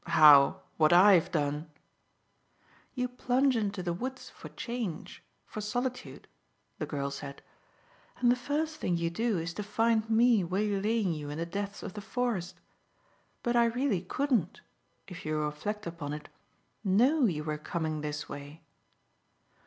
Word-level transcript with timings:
"How, 0.07 0.61
what 0.77 0.91
I'VE 0.91 1.29
done?" 1.31 1.69
"You 2.95 3.07
plunge 3.07 3.55
into 3.55 3.83
the 3.83 3.93
woods 3.93 4.31
for 4.31 4.49
change, 4.49 5.21
for 5.45 5.61
solitude," 5.61 6.27
the 6.79 6.87
girl 6.87 7.11
said, 7.11 7.43
"and 8.17 8.31
the 8.31 8.35
first 8.35 8.77
thing 8.77 8.97
you 8.97 9.11
do 9.11 9.37
is 9.37 9.53
to 9.53 9.61
find 9.61 10.09
me 10.09 10.43
waylaying 10.43 11.13
you 11.13 11.29
in 11.29 11.37
the 11.37 11.45
depths 11.45 11.83
of 11.83 11.93
the 11.93 12.01
forest. 12.01 12.55
But 13.43 13.55
I 13.55 13.65
really 13.65 14.01
couldn't 14.01 14.61
if 15.07 15.23
you'll 15.23 15.45
reflect 15.45 15.85
upon 15.85 16.13
it 16.13 16.29
know 16.83 17.25
you 17.25 17.43
were 17.43 17.59
coming 17.59 18.01
this 18.01 18.27
way." 18.27 18.63